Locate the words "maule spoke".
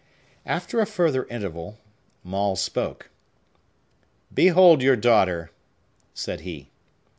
2.23-3.11